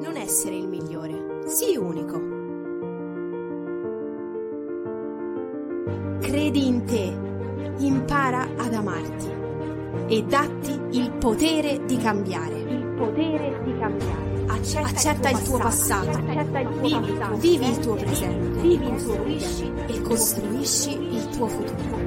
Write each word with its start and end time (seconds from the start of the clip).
Non 0.00 0.16
essere 0.16 0.56
il 0.56 0.68
migliore, 0.68 1.42
sii 1.46 1.76
unico. 1.76 2.18
Credi 6.20 6.66
in 6.66 6.84
te, 6.84 7.16
impara 7.78 8.46
ad 8.56 8.72
amarti 8.74 9.28
e 10.06 10.22
datti 10.24 10.78
il 10.90 11.10
potere 11.12 11.84
di 11.84 11.96
cambiare. 11.98 12.58
Il 12.58 12.86
potere 12.96 13.60
di 13.64 13.76
cambiare. 13.78 14.28
Accetta, 14.46 14.86
Accetta 14.88 15.30
il 15.30 15.42
tuo 15.42 15.58
passato, 15.58 16.10
Accetta 16.10 16.58
il 16.60 16.68
tuo 16.68 16.80
vivi, 16.80 17.12
passato. 17.12 17.36
vivi 17.36 17.68
il 17.68 17.78
tuo 17.78 17.94
presente 17.94 18.60
Vivi 18.60 18.88
il 18.88 19.02
tuo 19.04 19.14
presente. 19.22 19.86
e 19.92 20.02
costruisci 20.02 20.92
il 21.14 21.28
tuo 21.28 21.46
futuro. 21.46 21.98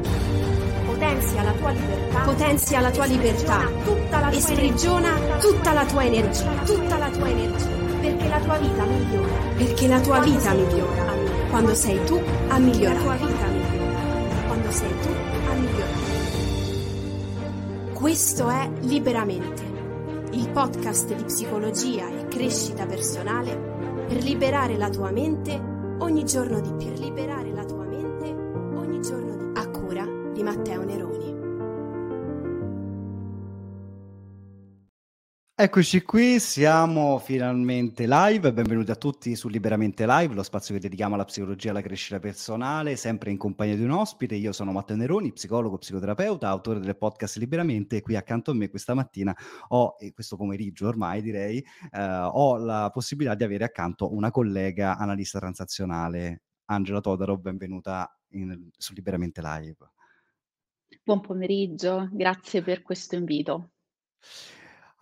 Potenzia 0.85 1.43
la 1.43 1.51
tua 1.53 1.71
libertà. 1.71 2.19
Potenzia 2.23 2.79
la 2.81 2.91
tua 2.91 3.05
libertà 3.05 4.29
e 4.31 4.39
sprigiona 4.39 5.09
tutta 5.39 5.73
la 5.73 5.85
tua 5.85 6.05
energia, 6.05 6.51
tutta 6.65 6.97
la 6.97 7.09
tua 7.09 7.29
energia. 7.29 7.82
Perché 8.03 8.27
la 8.27 8.39
tua 8.39 8.57
vita 8.57 8.83
migliora. 8.83 9.31
perché 9.57 9.87
la 9.87 9.99
tua 10.01 10.17
Quando 10.17 10.35
vita 10.37 10.51
migliora 10.53 11.01
a 11.11 11.15
migliorare. 11.15 11.49
quando 11.49 11.73
sei 11.73 12.03
tu 12.05 12.13
a 12.15 12.19
La 12.19 12.47
tua 12.47 12.57
migliorare. 12.59 12.99
vita 13.17 13.45
migliora. 13.47 14.47
Quando 14.47 14.71
sei 14.71 14.89
tu 15.01 15.07
a 15.49 15.53
migliorare. 15.53 16.11
Questo 17.93 18.49
è 18.49 18.69
Liberamente, 18.81 19.63
il 20.31 20.49
podcast 20.49 21.13
di 21.15 21.23
psicologia 21.23 22.07
e 22.09 22.27
crescita 22.27 22.85
personale 22.85 23.55
per 24.07 24.21
liberare 24.21 24.75
la 24.75 24.89
tua 24.89 25.09
mente 25.11 25.57
ogni 25.99 26.25
giorno 26.25 26.59
di 26.59 26.73
più. 26.73 26.89
Per 26.89 26.99
liberare 26.99 27.51
la 27.53 27.63
tua 27.63 27.85
mente 27.85 28.25
ogni 28.75 28.99
giorno 29.01 29.31
di 29.37 29.37
più. 29.53 29.61
A 29.61 29.67
cura 29.69 30.05
di 30.33 30.43
Matteo 30.43 30.83
Neroni. 30.83 31.02
Eccoci 35.63 36.01
qui, 36.01 36.41
siamo 36.41 37.19
finalmente 37.19 38.05
live, 38.05 38.51
benvenuti 38.51 38.91
a 38.91 38.97
tutti 38.97 39.33
su 39.33 39.47
Liberamente 39.47 40.05
Live, 40.05 40.33
lo 40.33 40.43
spazio 40.43 40.73
che 40.73 40.81
dedichiamo 40.81 41.15
alla 41.15 41.23
psicologia 41.23 41.67
e 41.67 41.69
alla 41.69 41.81
crescita 41.81 42.19
personale, 42.19 42.97
sempre 42.97 43.31
in 43.31 43.37
compagnia 43.37 43.77
di 43.77 43.83
un 43.83 43.91
ospite. 43.91 44.35
Io 44.35 44.51
sono 44.51 44.73
Matteo 44.73 44.97
Neroni, 44.97 45.31
psicologo, 45.31 45.77
psicoterapeuta, 45.77 46.49
autore 46.49 46.81
del 46.81 46.97
podcast 46.97 47.37
Liberamente 47.37 47.95
e 47.95 48.01
qui 48.01 48.17
accanto 48.17 48.51
a 48.51 48.55
me 48.55 48.69
questa 48.69 48.93
mattina 48.93 49.33
ho, 49.69 49.95
e 49.99 50.11
questo 50.11 50.35
pomeriggio 50.35 50.85
ormai 50.89 51.21
direi, 51.21 51.65
eh, 51.91 52.01
ho 52.01 52.57
la 52.57 52.89
possibilità 52.91 53.33
di 53.33 53.45
avere 53.45 53.63
accanto 53.63 54.13
una 54.13 54.31
collega 54.31 54.97
analista 54.97 55.39
transazionale, 55.39 56.41
Angela 56.65 56.99
Todaro, 56.99 57.37
benvenuta 57.37 58.13
in- 58.31 58.67
su 58.75 58.91
Liberamente 58.93 59.39
Live. 59.41 59.77
Buon 61.01 61.21
pomeriggio, 61.21 62.09
grazie 62.11 62.61
per 62.61 62.81
questo 62.81 63.15
invito. 63.15 63.69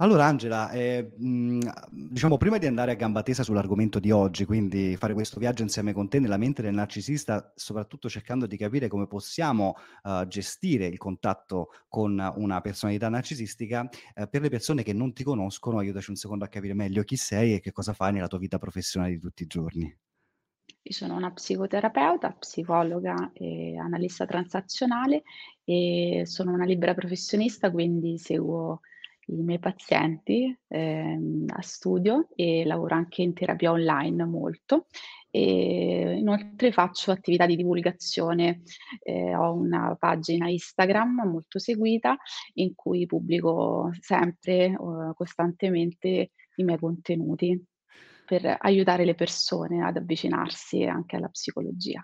Allora 0.02 0.26
Angela, 0.26 0.72
eh, 0.72 1.12
mh, 1.16 1.60
diciamo 1.92 2.38
prima 2.38 2.58
di 2.58 2.66
andare 2.66 2.90
a 2.90 2.96
gamba 2.96 3.22
tesa 3.22 3.44
sull'argomento 3.44 4.00
di 4.00 4.10
oggi, 4.10 4.46
quindi 4.46 4.98
fare 4.98 5.14
questo 5.14 5.40
viaggio 5.40 5.62
insieme 5.62 5.94
con 5.94 6.10
te 6.10 6.20
nella 6.20 6.38
mente 6.38 6.64
del 6.64 6.74
narcisista, 6.74 7.54
soprattutto 7.56 8.10
cercando 8.10 8.48
di 8.48 8.58
capire 8.58 8.88
come 8.88 9.06
possiamo 9.06 9.76
eh, 10.04 10.26
gestire 10.28 10.88
il 10.88 10.98
contatto 10.98 11.68
con 11.88 12.18
una 12.36 12.62
personalità 12.62 13.10
narcisistica, 13.10 13.88
eh, 14.16 14.28
per 14.28 14.42
le 14.42 14.50
persone 14.50 14.82
che 14.82 14.92
non 14.92 15.14
ti 15.14 15.24
conoscono, 15.24 15.78
aiutaci 15.78 16.10
un 16.10 16.16
secondo 16.16 16.46
a 16.46 16.48
capire 16.48 16.74
meglio 16.74 17.04
chi 17.04 17.16
sei 17.16 17.54
e 17.54 17.60
che 17.60 17.72
cosa 17.72 17.94
fai 17.94 18.12
nella 18.12 18.28
tua 18.28 18.40
vita 18.40 18.58
professionale 18.58 19.12
di 19.12 19.20
tutti 19.20 19.44
i 19.44 19.48
giorni. 19.48 19.98
Io 20.84 20.94
sono 20.94 21.16
una 21.16 21.32
psicoterapeuta, 21.32 22.32
psicologa 22.40 23.30
e 23.34 23.78
analista 23.78 24.26
transazionale 24.26 25.22
e 25.64 26.24
sono 26.26 26.54
una 26.54 26.66
libera 26.66 26.96
professionista, 26.96 27.70
quindi 27.70 28.18
seguo 28.18 28.82
i 29.28 29.42
miei 29.42 29.60
pazienti 29.60 30.58
ehm, 30.68 31.46
a 31.48 31.62
studio 31.62 32.28
e 32.36 32.66
lavoro 32.66 32.96
anche 32.96 33.22
in 33.22 33.34
terapia 33.34 33.72
online 33.72 34.26
molto. 34.26 34.88
E 35.30 36.18
inoltre 36.18 36.74
faccio 36.74 37.12
attività 37.12 37.46
di 37.46 37.56
divulgazione, 37.56 38.64
eh, 39.02 39.34
ho 39.34 39.54
una 39.54 39.96
pagina 39.98 40.50
Instagram 40.50 41.30
molto 41.32 41.58
seguita 41.58 42.18
in 42.56 42.76
cui 42.76 43.06
pubblico 43.06 43.92
sempre, 44.00 44.66
eh, 44.66 44.78
costantemente 45.14 46.32
i 46.56 46.64
miei 46.64 46.78
contenuti 46.78 47.66
per 48.26 48.58
aiutare 48.60 49.06
le 49.06 49.16
persone 49.16 49.84
ad 49.84 49.98
avvicinarsi 49.98 50.84
anche 50.84 51.16
alla 51.16 51.30
psicologia. 51.30 52.04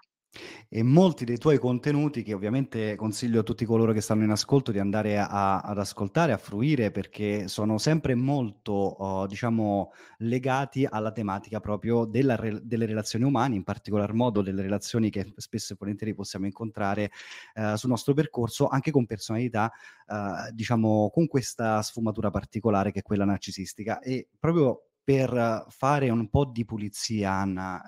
E 0.70 0.84
molti 0.84 1.24
dei 1.24 1.38
tuoi 1.38 1.58
contenuti, 1.58 2.24
che 2.24 2.34
ovviamente 2.34 2.96
consiglio 2.96 3.40
a 3.40 3.44
tutti 3.44 3.66
coloro 3.66 3.94
che 3.94 4.02
stanno 4.02 4.24
in 4.24 4.32
ascolto 4.32 4.72
di 4.72 4.80
andare 4.80 5.18
a- 5.18 5.60
ad 5.60 5.78
ascoltare, 5.78 6.34
a 6.34 6.38
fruire, 6.38 6.92
perché 6.92 7.48
sono 7.48 7.78
sempre 7.78 8.16
molto, 8.16 8.72
oh, 8.74 9.26
diciamo, 9.28 9.92
legati 10.20 10.86
alla 10.86 11.12
tematica 11.12 11.60
proprio 11.60 12.06
della 12.06 12.36
delle 12.62 12.86
relazioni 12.86 13.26
umane, 13.26 13.56
in 13.56 13.64
particolar 13.64 14.14
modo 14.14 14.42
delle 14.42 14.62
relazioni 14.62 15.10
che 15.10 15.34
spesso 15.38 15.74
e 15.74 15.76
volentieri 15.80 16.14
possiamo 16.14 16.46
incontrare 16.46 17.12
eh, 17.54 17.78
sul 17.78 17.90
nostro 17.90 18.14
percorso, 18.14 18.68
anche 18.68 18.92
con 18.92 19.06
personalità, 19.06 19.72
eh, 20.08 20.52
diciamo, 20.54 21.10
con 21.12 21.28
questa 21.28 21.82
sfumatura 21.82 22.30
particolare 22.30 22.92
che 22.92 23.00
è 23.00 23.04
quella 23.04 23.26
narcisistica. 23.26 24.00
E 24.00 24.28
proprio 24.38 24.82
per 25.04 25.66
fare 25.70 26.10
un 26.10 26.30
po' 26.30 26.46
di 26.46 26.66
pulizia, 26.66 27.32
Anna, 27.32 27.82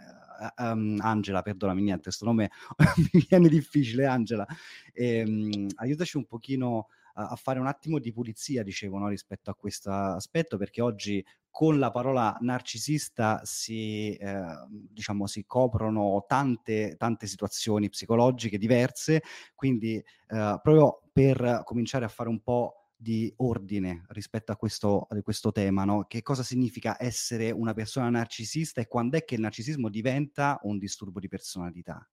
ehm, 0.58 1.00
Angela, 1.02 1.42
perdonami, 1.42 1.82
niente, 1.82 2.04
questo 2.04 2.26
nome 2.26 2.52
mi 3.14 3.26
viene 3.28 3.50
difficile, 3.50 4.06
Angela. 4.06 4.46
Ehm, 4.94 5.68
aiutaci 5.76 6.18
un 6.18 6.26
pochino 6.26 6.88
a, 7.16 7.30
a 7.30 7.36
fare 7.36 7.60
un 7.60 7.68
attimo 7.68 8.00
di 8.00 8.12
pulizia, 8.12 8.64
dicevo, 8.64 8.98
no, 8.98 9.08
rispetto 9.10 9.50
a 9.50 9.56
questo 9.56 9.92
aspetto, 9.92 10.58
perché 10.58 10.82
oggi 10.82 11.24
con 11.50 11.80
la 11.80 11.92
parola 11.92 12.38
narcisista 12.42 13.42
si, 13.44 14.14
eh, 14.14 14.42
diciamo, 14.70 15.28
si 15.28 15.46
coprono 15.46 16.24
tante, 16.28 16.96
tante 16.98 17.28
situazioni 17.28 17.90
psicologiche 17.90 18.58
diverse, 18.58 19.24
quindi 19.56 19.96
eh, 19.96 20.04
proprio 20.28 21.02
per 21.12 21.64
cominciare 21.66 22.06
a 22.06 22.10
fare 22.10 22.30
un 22.30 22.40
po' 22.42 22.79
di 23.02 23.34
ordine 23.38 24.04
rispetto 24.10 24.52
a 24.52 24.58
questo, 24.58 25.08
a 25.10 25.22
questo 25.22 25.54
tema, 25.54 25.86
no? 25.86 26.04
Che 26.06 26.22
cosa 26.22 26.44
significa 26.44 26.98
essere 27.00 27.50
una 27.50 27.74
persona 27.74 28.10
narcisista 28.10 28.82
e 28.82 28.88
quando 28.88 29.16
è 29.16 29.24
che 29.24 29.36
il 29.36 29.42
narcisismo 29.42 29.88
diventa 29.88 30.60
un 30.64 30.78
disturbo 30.78 31.22
di 31.22 31.30
personalità? 31.30 32.06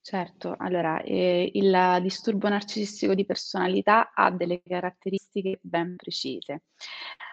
Certo, 0.00 0.54
allora, 0.56 1.02
eh, 1.02 1.50
il 1.52 1.98
disturbo 2.00 2.48
narcisistico 2.48 3.12
di 3.12 3.26
personalità 3.26 4.12
ha 4.14 4.30
delle 4.30 4.62
caratteristiche 4.62 5.58
ben 5.60 5.96
precise. 5.96 6.62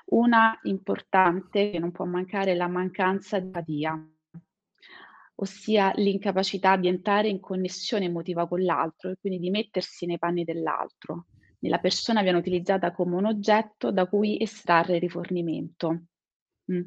Una 0.08 0.60
importante 0.64 1.70
che 1.70 1.80
non 1.80 1.92
può 1.92 2.04
mancare 2.04 2.52
è 2.52 2.56
la 2.56 2.68
mancanza 2.68 3.40
di 3.40 3.46
empatia, 3.46 4.10
ossia 5.36 5.94
l'incapacità 5.96 6.76
di 6.76 6.90
entrare 6.90 7.30
in 7.30 7.40
connessione 7.40 8.06
emotiva 8.06 8.48
con 8.48 8.62
l'altro 8.64 9.12
e 9.12 9.18
quindi 9.18 9.40
di 9.40 9.50
mettersi 9.50 10.06
nei 10.06 10.18
panni 10.18 10.44
dell'altro. 10.44 11.28
Nella 11.64 11.80
persona 11.80 12.22
viene 12.22 12.38
utilizzata 12.38 12.92
come 12.92 13.16
un 13.16 13.26
oggetto 13.26 13.92
da 13.92 14.06
cui 14.06 14.38
estrarre 14.42 15.00
rifornimento. 15.00 16.04
Mm. 16.70 16.82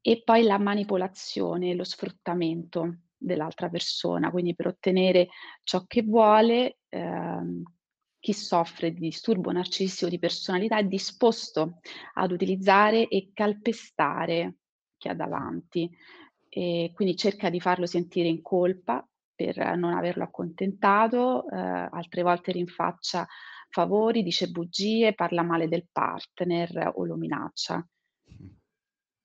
E 0.00 0.22
poi 0.24 0.44
la 0.44 0.58
manipolazione, 0.58 1.74
lo 1.74 1.84
sfruttamento 1.84 3.00
dell'altra 3.14 3.68
persona, 3.68 4.30
quindi 4.30 4.54
per 4.54 4.68
ottenere 4.68 5.28
ciò 5.62 5.84
che 5.86 6.02
vuole, 6.02 6.78
ehm, 6.88 7.62
chi 8.18 8.32
soffre 8.32 8.92
di 8.92 9.00
disturbo 9.00 9.52
narcisistico 9.52 10.08
di 10.08 10.18
personalità 10.18 10.78
è 10.78 10.84
disposto 10.84 11.80
ad 12.14 12.32
utilizzare 12.32 13.08
e 13.08 13.30
calpestare 13.34 14.56
chi 14.96 15.08
ha 15.08 15.14
davanti 15.14 15.90
e 16.48 16.92
quindi 16.94 17.14
cerca 17.14 17.50
di 17.50 17.60
farlo 17.60 17.84
sentire 17.84 18.28
in 18.28 18.40
colpa 18.40 19.06
per 19.44 19.76
non 19.76 19.94
averlo 19.94 20.24
accontentato, 20.24 21.48
eh, 21.48 21.56
altre 21.56 22.22
volte 22.22 22.52
rinfaccia 22.52 23.26
favori, 23.70 24.22
dice 24.22 24.48
bugie, 24.48 25.14
parla 25.14 25.42
male 25.42 25.66
del 25.68 25.86
partner 25.90 26.92
o 26.94 27.06
lo 27.06 27.16
minaccia. 27.16 27.86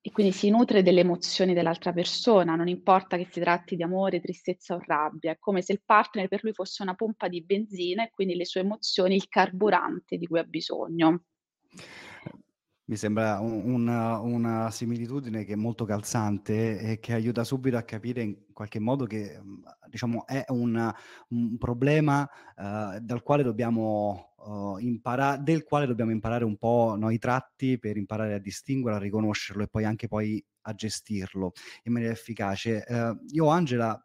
E 0.02 0.12
quindi 0.12 0.32
si 0.32 0.52
nutre 0.52 0.84
delle 0.84 1.00
emozioni 1.00 1.56
dell'altra 1.56 1.92
persona, 1.92 2.56
non 2.56 2.68
importa 2.68 3.18
che 3.18 3.28
si 3.30 3.40
tratti 3.40 3.76
di 3.76 3.82
amore, 3.82 4.22
tristezza 4.22 4.76
o 4.76 4.82
rabbia, 4.86 5.32
è 5.32 5.40
come 5.40 5.64
se 5.64 5.74
il 5.74 5.82
partner 5.84 6.28
per 6.28 6.44
lui 6.44 6.54
fosse 6.54 6.84
una 6.84 6.94
pompa 6.94 7.28
di 7.28 7.44
benzina 7.44 8.04
e 8.04 8.12
quindi 8.12 8.36
le 8.36 8.46
sue 8.46 8.62
emozioni 8.62 9.16
il 9.16 9.28
carburante 9.28 10.18
di 10.18 10.28
cui 10.28 10.38
ha 10.38 10.44
bisogno. 10.44 11.24
Mi 12.88 12.98
sembra 12.98 13.40
un- 13.40 13.64
una, 13.66 14.20
una 14.20 14.70
similitudine 14.70 15.44
che 15.44 15.54
è 15.54 15.56
molto 15.56 15.86
calzante 15.86 16.78
e 16.78 17.00
che 17.00 17.14
aiuta 17.14 17.44
subito 17.44 17.78
a 17.78 17.82
capire 17.82 18.22
in 18.22 18.45
qualche 18.56 18.80
modo 18.80 19.06
che 19.06 19.38
mm, 19.40 19.64
diciamo, 19.90 20.26
è 20.26 20.46
un, 20.48 20.92
un 21.28 21.58
problema 21.58 22.28
eh, 22.56 23.00
dal 23.02 23.22
quale 23.22 23.44
dobbiamo 23.44 24.34
uh, 24.38 24.78
imparare, 24.78 25.44
del 25.44 25.64
quale 25.64 25.86
dobbiamo 25.86 26.12
imparare 26.12 26.46
un 26.46 26.56
po' 26.56 26.96
noi 26.98 27.18
tratti 27.18 27.78
per 27.78 27.98
imparare 27.98 28.36
a 28.36 28.40
distinguerlo, 28.40 28.98
a 28.98 29.04
riconoscerlo 29.04 29.64
e 29.64 29.68
poi 29.68 29.84
anche 29.84 30.08
poi 30.08 30.44
a 30.62 30.74
gestirlo 30.74 31.52
in 31.84 31.92
maniera 31.92 32.14
efficace. 32.14 32.86
Eh, 32.86 33.18
io, 33.32 33.48
Angela, 33.48 34.02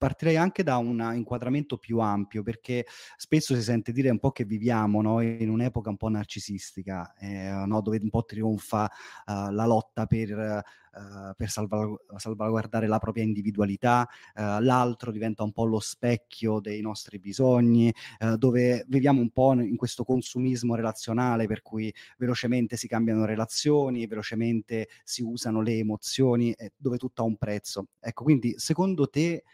partirei 0.00 0.38
anche 0.38 0.62
da 0.62 0.78
un 0.78 1.12
inquadramento 1.14 1.76
più 1.76 1.98
ampio, 1.98 2.42
perché 2.42 2.86
spesso 3.18 3.54
si 3.54 3.60
sente 3.60 3.92
dire 3.92 4.08
un 4.08 4.18
po' 4.18 4.30
che 4.30 4.46
viviamo 4.46 5.02
no, 5.02 5.20
in 5.20 5.50
un'epoca 5.50 5.90
un 5.90 5.98
po' 5.98 6.08
narcisistica, 6.08 7.12
eh, 7.18 7.50
no, 7.66 7.82
dove 7.82 7.98
un 8.00 8.08
po' 8.08 8.24
trionfa 8.24 8.84
uh, 9.26 9.50
la 9.52 9.66
lotta 9.66 10.06
per 10.06 10.30
uh, 10.30 11.34
per 11.36 11.50
salvagu- 11.50 12.00
salvaguardare 12.16 12.86
la 12.86 12.98
propria 12.98 13.22
individualità, 13.24 14.08
uh, 14.36 14.60
l'altro 14.60 15.12
diventa 15.12 15.42
un 15.42 15.52
po' 15.52 15.64
lo 15.66 15.80
specchio 15.80 16.60
dei 16.60 16.80
nostri 16.80 17.18
bisogni, 17.18 17.92
dove 18.38 18.84
viviamo 18.88 19.20
un 19.20 19.30
po' 19.30 19.52
in 19.52 19.76
questo 19.76 20.02
consumismo 20.02 20.74
relazionale 20.74 21.46
per 21.46 21.60
cui 21.60 21.94
velocemente 22.16 22.76
si 22.76 22.88
cambiano 22.88 23.26
relazioni, 23.26 24.06
velocemente 24.06 24.88
si 25.04 25.22
usano 25.22 25.60
le 25.60 25.74
emozioni, 25.74 26.52
eh, 26.52 26.72
dove 26.76 26.96
tutto 26.96 27.22
ha 27.22 27.26
un 27.26 27.36
prezzo. 27.36 27.88
Ecco, 28.00 28.24
quindi 28.24 28.54
secondo 28.56 29.08
te 29.08 29.44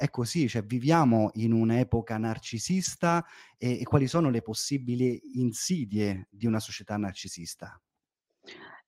è 0.00 0.08
così, 0.08 0.48
cioè 0.48 0.62
viviamo 0.62 1.30
in 1.34 1.52
un'epoca 1.52 2.16
narcisista 2.16 3.24
e, 3.58 3.80
e 3.80 3.84
quali 3.84 4.06
sono 4.06 4.30
le 4.30 4.40
possibili 4.40 5.20
insidie 5.34 6.26
di 6.30 6.46
una 6.46 6.58
società 6.58 6.96
narcisista? 6.96 7.78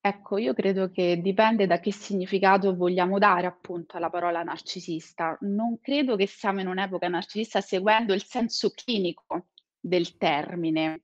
Ecco, 0.05 0.37
io 0.37 0.53
credo 0.53 0.91
che 0.91 1.21
dipende 1.21 1.67
da 1.69 1.79
che 1.79 1.93
significato 1.93 2.75
vogliamo 2.75 3.19
dare 3.19 3.47
appunto 3.47 3.97
alla 3.97 4.11
parola 4.11 4.43
narcisista. 4.43 5.37
Non 5.43 5.79
credo 5.81 6.17
che 6.17 6.27
siamo 6.27 6.61
in 6.61 6.67
un'epoca 6.67 7.07
narcisista 7.07 7.61
seguendo 7.61 8.13
il 8.13 8.25
senso 8.25 8.71
clinico 8.71 9.49
del 9.79 10.17
termine, 10.17 11.03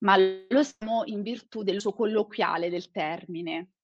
ma 0.00 0.16
lo 0.16 0.62
siamo 0.62 1.02
in 1.04 1.22
virtù 1.22 1.62
dell'uso 1.62 1.92
colloquiale 1.92 2.68
del 2.68 2.90
termine. 2.90 3.74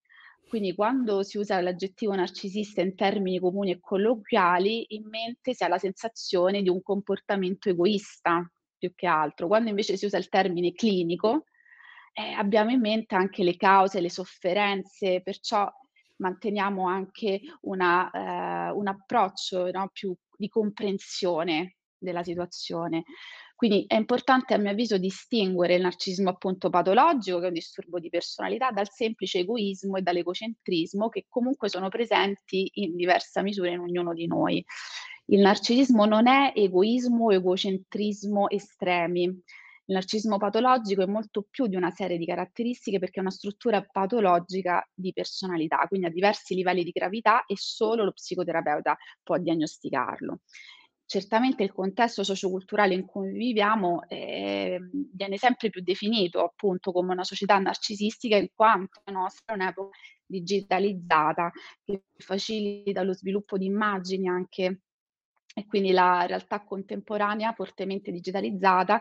Quindi 0.53 0.75
quando 0.75 1.23
si 1.23 1.39
usa 1.39 1.63
l'aggettivo 1.63 2.15
narcisista 2.15 2.83
in 2.83 2.95
termini 2.95 3.39
comuni 3.41 3.71
e 3.71 3.81
colloquiali, 3.81 4.85
in 4.89 5.09
mente 5.09 5.55
si 5.55 5.65
ha 5.65 5.69
la 5.69 5.79
sensazione 5.79 6.61
di 6.61 6.69
un 6.69 6.83
comportamento 6.83 7.71
egoista 7.71 8.47
più 8.77 8.93
che 8.95 9.07
altro. 9.07 9.47
Quando 9.47 9.71
invece 9.71 9.97
si 9.97 10.05
usa 10.05 10.19
il 10.19 10.29
termine 10.29 10.73
clinico, 10.73 11.47
eh, 12.13 12.33
abbiamo 12.33 12.71
in 12.71 12.81
mente 12.81 13.15
anche 13.15 13.43
le 13.43 13.57
cause, 13.57 14.03
le 14.03 14.11
sofferenze, 14.11 15.23
perciò 15.23 15.67
manteniamo 16.17 16.87
anche 16.87 17.41
una, 17.63 18.11
eh, 18.11 18.73
un 18.73 18.89
approccio 18.89 19.71
no, 19.71 19.89
più 19.91 20.15
di 20.37 20.49
comprensione 20.49 21.77
della 21.97 22.23
situazione. 22.23 23.05
Quindi 23.63 23.85
è 23.87 23.95
importante 23.95 24.55
a 24.55 24.59
mio 24.59 24.73
avviso 24.73 24.99
distinguere 24.99 25.77
il 25.77 25.83
narcisismo 25.83 26.31
appunto 26.31 26.69
patologico, 26.69 27.39
che 27.39 27.45
è 27.45 27.47
un 27.47 27.55
disturbo 27.55 28.01
di 28.01 28.09
personalità, 28.09 28.73
dal 28.73 28.91
semplice 28.91 29.39
egoismo 29.39 29.99
e 29.99 30.03
dall'egocentrismo, 30.03 31.09
che 31.09 31.27
comunque 31.29 31.69
sono 31.69 31.89
presenti 31.89 32.69
in 32.81 32.97
diversa 32.97 33.41
misura 33.41 33.71
in 33.71 33.79
ognuno 33.79 34.15
di 34.15 34.27
noi. 34.27 34.65
Il 35.27 35.43
narcisismo 35.43 36.07
non 36.07 36.27
è 36.27 36.53
egoismo 36.57 37.27
o 37.27 37.33
egocentrismo 37.33 38.51
estremi, 38.51 39.23
il 39.27 39.95
narcisismo 39.95 40.39
patologico 40.39 41.03
è 41.03 41.07
molto 41.07 41.47
più 41.49 41.69
di 41.69 41.77
una 41.77 41.93
serie 41.93 42.19
di 42.19 42.27
caratteristiche 42.27 42.99
perché 42.99 43.19
è 43.19 43.21
una 43.21 43.31
struttura 43.31 43.81
patologica 43.85 44.85
di 44.93 45.13
personalità, 45.13 45.87
quindi 45.87 46.09
ha 46.09 46.11
diversi 46.11 46.57
livelli 46.57 46.83
di 46.83 46.91
gravità 46.91 47.45
e 47.45 47.55
solo 47.57 48.03
lo 48.03 48.11
psicoterapeuta 48.11 48.97
può 49.23 49.39
diagnosticarlo. 49.39 50.41
Certamente 51.05 51.63
il 51.63 51.73
contesto 51.73 52.25
socioculturale 52.25 52.95
in 52.95 53.05
cui 53.05 53.33
viviamo 53.33 54.09
eh, 54.09 54.79
viene 55.13 55.37
sempre 55.37 55.69
più 55.69 55.83
definito 55.83 56.43
appunto 56.43 56.91
come 56.91 57.13
una 57.13 57.25
società 57.25 57.59
narcisistica 57.59 58.37
in 58.37 58.49
quanto 58.55 59.03
la 59.05 59.13
nostra 59.13 59.53
è 59.53 59.57
un'epoca 59.57 59.91
digitalizzata 60.25 61.51
che 61.85 62.05
facilita 62.17 63.03
lo 63.03 63.13
sviluppo 63.13 63.59
di 63.59 63.67
immagini 63.67 64.29
anche 64.29 64.81
e 65.55 65.67
quindi 65.67 65.91
la 65.91 66.25
realtà 66.25 66.65
contemporanea 66.65 67.53
fortemente 67.53 68.11
digitalizzata 68.11 69.01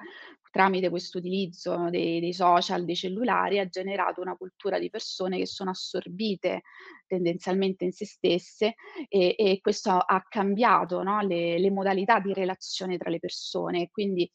tramite 0.51 0.89
questo 0.89 1.18
utilizzo 1.18 1.89
dei, 1.89 2.19
dei, 2.19 2.33
social, 2.33 2.86
dei 2.86 2.95
cellulari, 2.95 3.57
ha 3.57 3.68
generato 3.68 4.21
una 4.21 4.36
cultura 4.36 4.77
di 4.77 4.89
persone 4.89 5.38
che 5.38 5.48
sono 5.48 5.71
assorbite 5.71 6.62
tendenzialmente 7.07 7.86
in 7.86 7.92
se 7.92 8.06
stesse 8.06 8.75
e, 9.07 9.36
e 9.38 9.59
questo 9.62 9.92
ha 9.92 10.24
cambiato 10.27 11.01
no? 11.01 11.21
le, 11.21 11.57
le, 11.57 11.71
modalità 11.71 12.19
di 12.19 12.33
relazione 12.33 12.98
tra 12.98 13.09
le 13.09 13.19
persone. 13.19 13.89
Quindi 13.89 14.30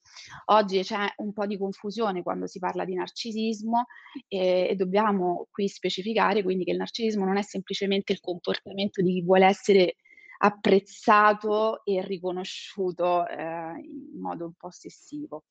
oggi 0.46 0.82
c'è 0.82 1.06
un 1.16 1.32
po' 1.32 1.46
di 1.46 1.58
confusione 1.58 2.22
quando 2.22 2.46
si 2.46 2.58
parla 2.58 2.84
di 2.84 2.94
narcisismo 2.94 3.86
e, 4.26 4.68
e 4.70 4.74
dobbiamo 4.74 5.46
qui 5.50 5.68
specificare 5.68 6.42
quindi 6.42 6.64
che 6.64 6.72
il 6.72 6.78
narcisismo 6.78 7.24
non 7.24 7.36
è 7.36 7.42
semplicemente 7.42 8.12
il 8.12 8.20
comportamento 8.20 9.02
di 9.02 9.12
chi 9.12 9.22
vuole 9.22 9.46
essere 9.46 9.96
apprezzato 10.38 11.84
e 11.84 12.02
riconosciuto 12.02 13.26
eh, 13.26 13.34
in 13.34 14.20
modo 14.20 14.46
un 14.46 14.52
po' 14.54 14.68
ossessivo. 14.68 15.44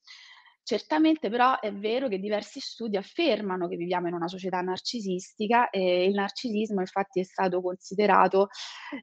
Certamente 0.68 1.30
però 1.30 1.60
è 1.60 1.72
vero 1.72 2.08
che 2.08 2.18
diversi 2.18 2.60
studi 2.60 2.98
affermano 2.98 3.68
che 3.68 3.76
viviamo 3.76 4.08
in 4.08 4.16
una 4.16 4.28
società 4.28 4.62
narcisistica 4.62 5.70
e 5.70 6.06
il 6.06 6.16
narcisismo 6.16 6.80
infatti 6.80 7.20
è 7.20 7.24
stato 7.24 7.62
considerato 7.62 8.48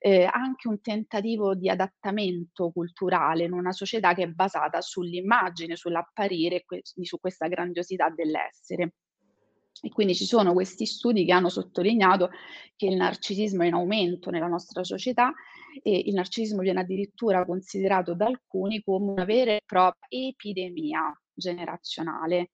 eh, 0.00 0.24
anche 0.24 0.66
un 0.66 0.80
tentativo 0.80 1.54
di 1.54 1.68
adattamento 1.68 2.72
culturale 2.72 3.44
in 3.44 3.52
una 3.52 3.70
società 3.70 4.12
che 4.12 4.24
è 4.24 4.26
basata 4.26 4.80
sull'immagine, 4.80 5.76
sull'apparire 5.76 6.64
que- 6.64 6.82
su 6.82 7.20
questa 7.20 7.46
grandiosità 7.46 8.10
dell'essere. 8.10 8.94
E 9.80 9.88
quindi 9.90 10.16
ci 10.16 10.24
sono 10.24 10.54
questi 10.54 10.84
studi 10.84 11.24
che 11.24 11.32
hanno 11.32 11.48
sottolineato 11.48 12.30
che 12.74 12.86
il 12.86 12.96
narcisismo 12.96 13.62
è 13.62 13.66
in 13.66 13.74
aumento 13.74 14.30
nella 14.30 14.48
nostra 14.48 14.82
società 14.82 15.32
e 15.82 16.02
il 16.06 16.14
narcisismo 16.14 16.60
viene 16.60 16.80
addirittura 16.80 17.44
considerato 17.44 18.14
da 18.14 18.26
alcuni 18.26 18.82
come 18.82 19.12
una 19.12 19.24
vera 19.24 19.52
e 19.52 19.62
propria 19.64 20.06
epidemia 20.08 21.18
generazionale. 21.32 22.50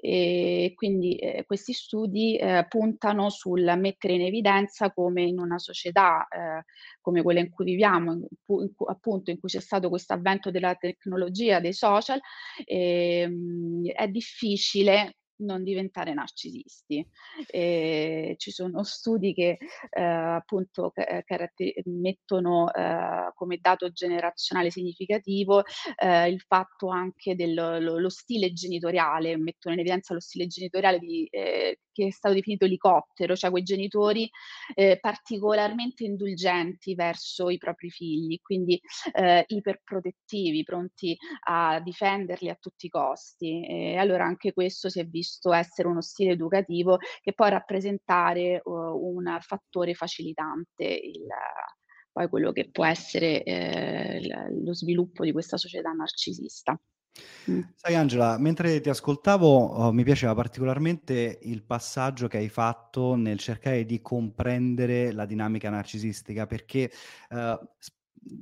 Eh, 0.00 0.72
quindi 0.74 1.16
eh, 1.16 1.44
questi 1.46 1.74
studi 1.74 2.36
eh, 2.36 2.64
puntano 2.68 3.28
sul 3.28 3.70
mettere 3.76 4.14
in 4.14 4.22
evidenza 4.22 4.90
come 4.90 5.22
in 5.22 5.38
una 5.38 5.58
società 5.58 6.26
eh, 6.26 6.64
come 7.02 7.22
quella 7.22 7.40
in 7.40 7.50
cui 7.50 7.66
viviamo, 7.66 8.12
in 8.12 8.26
in 8.46 8.70
appunto 8.86 9.30
in 9.30 9.38
cui 9.38 9.50
c'è 9.50 9.60
stato 9.60 9.90
questo 9.90 10.14
avvento 10.14 10.50
della 10.50 10.74
tecnologia, 10.74 11.60
dei 11.60 11.74
social, 11.74 12.18
ehm, 12.64 13.86
è 13.90 14.08
difficile 14.08 15.16
non 15.38 15.62
diventare 15.62 16.14
narcisisti. 16.14 17.06
E 17.46 18.34
ci 18.38 18.50
sono 18.50 18.82
studi 18.84 19.34
che 19.34 19.58
eh, 19.90 20.02
appunto 20.02 20.92
eh, 20.94 21.22
caratter- 21.24 21.82
mettono 21.86 22.72
eh, 22.72 23.32
come 23.34 23.58
dato 23.60 23.90
generazionale 23.90 24.70
significativo 24.70 25.62
eh, 25.96 26.28
il 26.28 26.40
fatto 26.40 26.88
anche 26.88 27.34
dello 27.34 28.08
stile 28.08 28.52
genitoriale, 28.52 29.36
mettono 29.36 29.74
in 29.74 29.80
evidenza 29.80 30.14
lo 30.14 30.20
stile 30.20 30.46
genitoriale 30.46 30.98
di, 30.98 31.26
eh, 31.30 31.80
che 31.92 32.06
è 32.06 32.10
stato 32.10 32.34
definito 32.34 32.64
elicottero, 32.66 33.34
cioè 33.34 33.50
quei 33.50 33.62
genitori 33.62 34.28
eh, 34.74 34.98
particolarmente 35.00 36.04
indulgenti 36.04 36.94
verso 36.94 37.48
i 37.48 37.56
propri 37.56 37.90
figli, 37.90 38.38
quindi 38.40 38.78
iperprotettivi, 39.46 40.62
pronti 40.62 41.16
a 41.44 41.80
difenderli 41.80 42.48
a 42.50 42.56
tutti 42.60 42.86
i 42.86 42.90
costi. 42.90 43.64
E 43.66 43.96
allora 43.96 44.24
anche 44.24 44.52
questo 44.52 44.88
si 44.88 45.00
è 45.00 45.04
visto 45.04 45.25
visto 45.26 45.52
essere 45.52 45.88
uno 45.88 46.00
stile 46.00 46.32
educativo 46.32 46.98
che 47.20 47.32
può 47.32 47.46
rappresentare 47.46 48.60
uh, 48.62 48.70
un 48.70 49.36
fattore 49.40 49.94
facilitante 49.94 50.84
il, 50.84 51.26
poi 52.12 52.28
quello 52.28 52.52
che 52.52 52.70
può 52.70 52.86
essere 52.86 53.42
eh, 53.42 54.20
lo 54.64 54.72
sviluppo 54.72 55.24
di 55.24 55.32
questa 55.32 55.56
società 55.56 55.90
narcisista. 55.90 56.78
Mm. 57.50 57.60
Sai 57.74 57.94
Angela, 57.94 58.38
mentre 58.38 58.80
ti 58.80 58.90
ascoltavo 58.90 59.46
oh, 59.46 59.92
mi 59.92 60.04
piaceva 60.04 60.34
particolarmente 60.34 61.38
il 61.42 61.62
passaggio 61.62 62.28
che 62.28 62.36
hai 62.36 62.50
fatto 62.50 63.14
nel 63.14 63.38
cercare 63.38 63.86
di 63.86 64.02
comprendere 64.02 65.12
la 65.12 65.24
dinamica 65.24 65.70
narcisistica 65.70 66.46
perché 66.46 66.90
eh, 67.30 67.58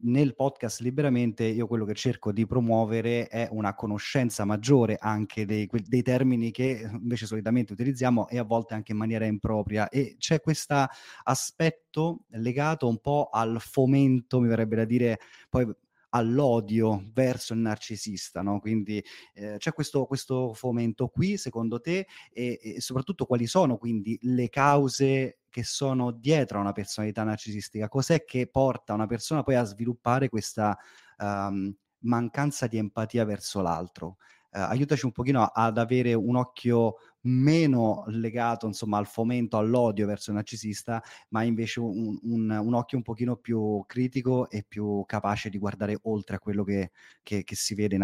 nel 0.02 0.34
podcast 0.34 0.80
Liberamente 0.80 1.44
io 1.44 1.66
quello 1.66 1.84
che 1.84 1.94
cerco 1.94 2.32
di 2.32 2.46
promuovere 2.46 3.26
è 3.26 3.48
una 3.50 3.74
conoscenza 3.74 4.44
maggiore 4.44 4.96
anche 4.98 5.44
dei, 5.44 5.68
dei 5.86 6.02
termini 6.02 6.50
che 6.50 6.88
invece 6.90 7.26
solitamente 7.26 7.72
utilizziamo 7.72 8.28
e 8.28 8.38
a 8.38 8.44
volte 8.44 8.74
anche 8.74 8.92
in 8.92 8.98
maniera 8.98 9.24
impropria. 9.24 9.88
E 9.88 10.16
c'è 10.18 10.40
questo 10.40 10.86
aspetto 11.24 12.24
legato 12.30 12.88
un 12.88 12.98
po' 12.98 13.28
al 13.30 13.56
fomento, 13.60 14.40
mi 14.40 14.48
verrebbe 14.48 14.76
da 14.76 14.84
dire, 14.84 15.18
poi 15.48 15.66
all'odio 16.14 17.10
verso 17.12 17.54
il 17.54 17.60
narcisista, 17.60 18.40
no? 18.40 18.60
Quindi 18.60 19.04
eh, 19.34 19.56
c'è 19.58 19.72
questo, 19.72 20.06
questo, 20.06 20.54
fomento 20.54 21.08
qui, 21.08 21.36
secondo 21.36 21.80
te, 21.80 22.06
e, 22.32 22.58
e, 22.62 22.80
soprattutto 22.80 23.26
quali 23.26 23.46
sono 23.46 23.76
quindi 23.76 24.16
le 24.22 24.48
cause 24.48 25.40
che 25.50 25.64
sono 25.64 26.12
dietro 26.12 26.58
a 26.58 26.60
una 26.62 26.72
personalità 26.72 27.24
narcisistica? 27.24 27.88
Cos'è 27.88 28.24
che 28.24 28.46
porta 28.46 28.94
una 28.94 29.06
persona 29.06 29.42
poi 29.42 29.56
a 29.56 29.64
sviluppare 29.64 30.28
questa 30.28 30.76
um, 31.18 31.74
mancanza 32.00 32.66
di 32.68 32.78
empatia 32.78 33.24
verso 33.24 33.60
l'altro? 33.60 34.16
Uh, 34.54 34.70
aiutaci 34.70 35.04
un 35.04 35.10
pochino 35.10 35.42
ad 35.42 35.78
avere 35.78 36.14
un 36.14 36.36
occhio 36.36 36.94
meno 37.22 38.04
legato 38.06 38.66
insomma 38.66 38.98
al 38.98 39.06
fomento, 39.06 39.56
all'odio 39.56 40.06
verso 40.06 40.30
il 40.30 40.36
narcisista, 40.36 41.02
ma 41.30 41.42
invece 41.42 41.80
un, 41.80 42.16
un, 42.22 42.50
un, 42.50 42.74
occhio 42.74 42.96
un 42.96 43.02
pochino 43.02 43.34
più 43.34 43.82
critico 43.86 44.48
e 44.48 44.64
più 44.66 45.02
capace 45.06 45.50
di 45.50 45.58
guardare 45.58 45.98
oltre 46.02 46.36
a 46.36 46.38
quello 46.38 46.62
che, 46.62 46.92
che, 47.24 47.42
che 47.42 47.56
si 47.56 47.74
vede 47.74 47.96
in, 47.96 48.02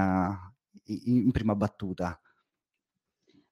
in, 0.85 1.31
prima 1.31 1.55
battuta. 1.55 2.21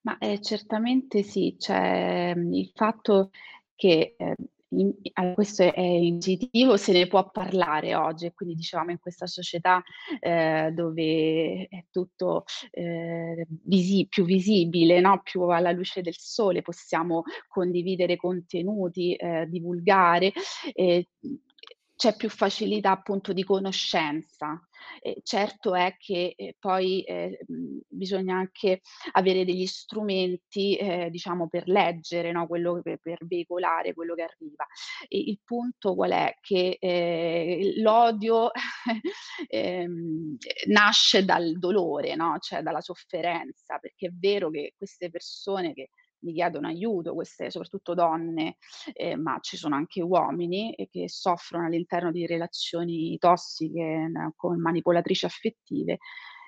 Ma 0.00 0.18
eh, 0.18 0.40
certamente 0.40 1.22
sì, 1.22 1.54
cioè, 1.56 2.34
il 2.36 2.72
fatto 2.74 3.30
che 3.74 4.16
eh, 4.16 4.34
in, 4.70 4.92
questo 5.34 5.62
è 5.72 5.80
intuitivo, 5.80 6.76
se 6.76 6.92
ne 6.92 7.06
può 7.06 7.30
parlare 7.30 7.94
oggi, 7.94 8.30
quindi 8.34 8.54
dicevamo 8.54 8.90
in 8.90 8.98
questa 8.98 9.26
società 9.26 9.82
eh, 10.20 10.70
dove 10.74 11.66
è 11.68 11.84
tutto 11.90 12.44
eh, 12.70 13.46
visi- 13.64 14.06
più 14.08 14.24
visibile, 14.24 15.00
no? 15.00 15.20
più 15.22 15.42
alla 15.42 15.72
luce 15.72 16.02
del 16.02 16.16
sole, 16.16 16.62
possiamo 16.62 17.22
condividere 17.48 18.16
contenuti, 18.16 19.14
eh, 19.14 19.46
divulgare 19.48 20.32
c'è 21.98 22.14
più 22.14 22.30
facilità 22.30 22.92
appunto 22.92 23.32
di 23.32 23.42
conoscenza. 23.42 24.56
Eh, 25.00 25.20
certo 25.24 25.74
è 25.74 25.96
che 25.98 26.32
eh, 26.36 26.54
poi 26.56 27.02
eh, 27.02 27.40
bisogna 27.88 28.36
anche 28.36 28.82
avere 29.12 29.44
degli 29.44 29.66
strumenti, 29.66 30.76
eh, 30.76 31.10
diciamo, 31.10 31.48
per 31.48 31.66
leggere 31.66 32.30
no? 32.30 32.46
quello 32.46 32.80
per, 32.82 32.98
per, 33.02 33.18
veicolare 33.26 33.94
quello 33.94 34.14
che 34.14 34.22
arriva. 34.22 34.64
E 35.08 35.18
il 35.18 35.40
punto 35.42 35.96
qual 35.96 36.12
è? 36.12 36.36
Che 36.40 36.76
eh, 36.80 37.72
l'odio 37.78 38.52
ehm, 39.48 40.36
nasce 40.68 41.24
dal 41.24 41.58
dolore, 41.58 42.14
no? 42.14 42.36
cioè 42.38 42.62
dalla 42.62 42.80
sofferenza, 42.80 43.78
perché 43.78 44.06
è 44.06 44.10
vero 44.12 44.50
che 44.50 44.74
queste 44.76 45.10
persone 45.10 45.74
che 45.74 45.90
mi 46.20 46.32
chiedono 46.32 46.66
aiuto, 46.66 47.14
queste 47.14 47.50
soprattutto 47.50 47.94
donne, 47.94 48.56
eh, 48.92 49.16
ma 49.16 49.38
ci 49.40 49.56
sono 49.56 49.74
anche 49.74 50.02
uomini 50.02 50.72
eh, 50.74 50.88
che 50.88 51.08
soffrono 51.08 51.66
all'interno 51.66 52.10
di 52.10 52.26
relazioni 52.26 53.16
tossiche 53.18 54.10
con 54.36 54.60
manipolatrici 54.60 55.24
affettive, 55.24 55.98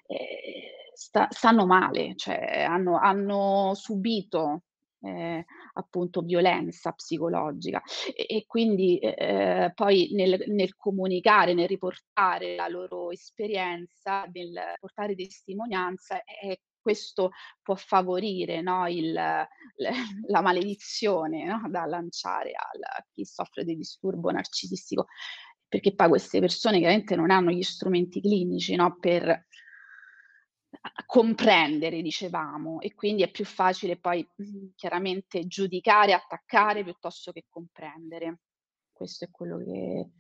eh, 0.07 0.91
sta, 0.95 1.29
stanno 1.31 1.67
male, 1.67 2.15
cioè 2.17 2.65
hanno, 2.69 2.99
hanno 2.99 3.73
subito 3.75 4.63
eh, 5.03 5.45
appunto 5.75 6.21
violenza 6.21 6.93
psicologica. 6.93 7.83
E, 8.15 8.27
e 8.37 8.45
quindi 8.47 8.99
eh, 8.99 9.73
poi 9.75 10.11
nel, 10.13 10.43
nel, 10.49 10.75
comunicare, 10.77 11.55
nel 11.55 11.69
riportare 11.69 12.57
la 12.57 12.69
loro 12.69 13.11
esperienza, 13.11 14.25
nel 14.33 14.75
portare 14.79 15.15
testimonianza 15.15 16.23
è 16.23 16.59
questo 16.81 17.31
può 17.63 17.75
favorire 17.75 18.61
no, 18.61 18.89
il, 18.89 19.13
la 20.27 20.41
maledizione 20.41 21.45
no, 21.45 21.69
da 21.69 21.85
lanciare 21.87 22.53
a 22.53 23.07
chi 23.13 23.25
soffre 23.25 23.65
di 23.65 23.77
disturbo 23.77 24.31
narcisistico, 24.31 25.07
perché 25.69 25.95
poi 25.95 26.09
queste 26.09 26.41
persone 26.41 26.79
chiaramente 26.79 27.15
non 27.17 27.31
hanno 27.31 27.51
gli 27.51 27.63
strumenti 27.63 28.21
clinici 28.21 28.75
no, 28.75 28.97
per 28.99 29.47
comprendere, 31.07 32.03
dicevamo, 32.03 32.81
e 32.81 32.95
quindi 32.95 33.23
è 33.23 33.31
più 33.31 33.45
facile 33.45 33.97
poi 33.97 34.27
chiaramente 34.75 35.47
giudicare, 35.47 36.13
attaccare 36.13 36.85
piuttosto 36.85 37.33
che 37.33 37.47
comprendere. 37.49 38.41
Questo 38.93 39.25
è 39.25 39.31
quello 39.31 39.59
che, 39.59 40.11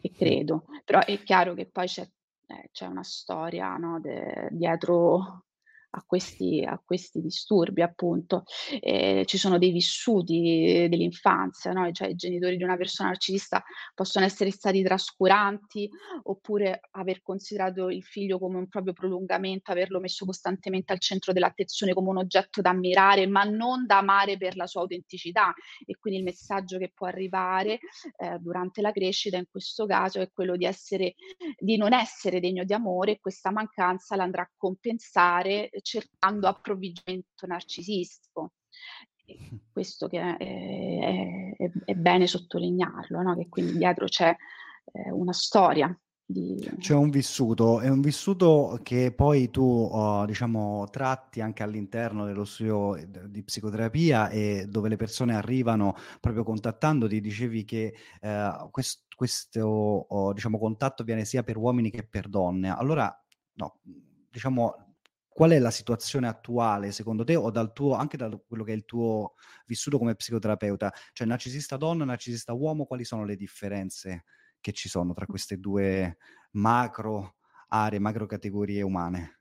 che 0.00 0.10
credo. 0.10 0.66
Però 0.84 1.00
è 1.00 1.22
chiaro 1.22 1.54
che 1.54 1.66
poi 1.66 1.86
c'è, 1.86 2.02
eh, 2.02 2.68
c'è 2.72 2.86
una 2.86 3.04
storia 3.04 3.76
no, 3.76 4.00
de, 4.00 4.48
dietro 4.50 5.44
a 5.94 6.02
questi, 6.06 6.64
a 6.66 6.80
questi 6.84 7.20
disturbi, 7.20 7.82
appunto. 7.82 8.44
Eh, 8.80 9.24
ci 9.26 9.38
sono 9.38 9.58
dei 9.58 9.70
vissuti 9.70 10.86
dell'infanzia, 10.88 11.72
no? 11.72 11.90
cioè 11.92 12.08
i 12.08 12.14
genitori 12.14 12.56
di 12.56 12.64
una 12.64 12.76
persona 12.76 13.10
narcisista 13.10 13.62
possono 13.94 14.24
essere 14.24 14.50
stati 14.50 14.82
trascuranti 14.82 15.88
oppure 16.24 16.80
aver 16.92 17.22
considerato 17.22 17.88
il 17.88 18.02
figlio 18.02 18.38
come 18.38 18.58
un 18.58 18.68
proprio 18.68 18.92
prolungamento, 18.92 19.70
averlo 19.70 20.00
messo 20.00 20.24
costantemente 20.24 20.92
al 20.92 21.00
centro 21.00 21.32
dell'attenzione 21.32 21.92
come 21.92 22.10
un 22.10 22.18
oggetto 22.18 22.60
da 22.60 22.70
ammirare, 22.70 23.26
ma 23.26 23.44
non 23.44 23.86
da 23.86 23.98
amare 23.98 24.36
per 24.36 24.56
la 24.56 24.66
sua 24.66 24.82
autenticità. 24.82 25.54
E 25.86 25.96
quindi 25.98 26.20
il 26.20 26.24
messaggio 26.24 26.78
che 26.78 26.90
può 26.92 27.06
arrivare 27.06 27.78
eh, 28.16 28.38
durante 28.40 28.80
la 28.80 28.92
crescita 28.92 29.36
in 29.36 29.46
questo 29.50 29.86
caso 29.86 30.20
è 30.20 30.30
quello 30.32 30.56
di 30.56 30.64
essere, 30.64 31.14
di 31.58 31.76
non 31.76 31.92
essere 31.92 32.40
degno 32.40 32.64
di 32.64 32.72
amore 32.72 33.12
e 33.12 33.20
questa 33.20 33.50
mancanza 33.50 34.16
l'andrà 34.16 34.42
a 34.42 34.50
compensare 34.56 35.70
cercando 35.84 36.48
approvvigionamento 36.48 37.46
narcisistico. 37.46 38.54
Questo 39.70 40.08
che 40.08 40.18
è, 40.20 41.56
è, 41.56 41.70
è 41.84 41.94
bene 41.94 42.26
sottolinearlo, 42.26 43.22
no? 43.22 43.36
che 43.36 43.48
quindi 43.48 43.76
dietro 43.76 44.06
c'è 44.06 44.34
eh, 44.92 45.10
una 45.10 45.32
storia 45.32 45.96
di... 46.26 46.58
C'è 46.78 46.94
un 46.94 47.10
vissuto, 47.10 47.80
è 47.80 47.88
un 47.88 48.00
vissuto 48.00 48.78
che 48.82 49.12
poi 49.12 49.50
tu, 49.50 49.62
uh, 49.62 50.24
diciamo, 50.24 50.88
tratti 50.90 51.40
anche 51.40 51.62
all'interno 51.62 52.24
dello 52.24 52.44
studio 52.44 52.96
di 53.28 53.42
psicoterapia 53.42 54.30
e 54.30 54.66
dove 54.68 54.88
le 54.88 54.96
persone 54.96 55.34
arrivano 55.34 55.94
proprio 56.20 56.42
contattandoti, 56.42 57.20
dicevi 57.20 57.64
che 57.64 57.94
uh, 58.22 58.70
quest- 58.70 59.04
questo, 59.14 60.06
uh, 60.08 60.32
diciamo, 60.32 60.58
contatto 60.58 61.02
avviene 61.02 61.24
sia 61.24 61.42
per 61.42 61.56
uomini 61.56 61.90
che 61.90 62.06
per 62.06 62.28
donne. 62.28 62.68
Allora, 62.70 63.14
no, 63.54 63.80
diciamo, 64.30 64.83
qual 65.34 65.50
è 65.50 65.58
la 65.58 65.72
situazione 65.72 66.28
attuale 66.28 66.92
secondo 66.92 67.24
te 67.24 67.34
o 67.34 67.50
dal 67.50 67.72
tuo, 67.72 67.94
anche 67.94 68.16
da 68.16 68.30
quello 68.46 68.62
che 68.62 68.72
è 68.72 68.76
il 68.76 68.84
tuo 68.84 69.34
vissuto 69.66 69.98
come 69.98 70.14
psicoterapeuta? 70.14 70.92
Cioè 71.12 71.26
narcisista 71.26 71.76
donna, 71.76 72.04
narcisista 72.04 72.52
uomo, 72.52 72.86
quali 72.86 73.04
sono 73.04 73.24
le 73.24 73.34
differenze 73.36 74.24
che 74.60 74.72
ci 74.72 74.88
sono 74.88 75.12
tra 75.12 75.26
queste 75.26 75.58
due 75.58 76.18
macro 76.52 77.34
aree, 77.68 77.98
macro 77.98 78.26
categorie 78.26 78.82
umane? 78.82 79.40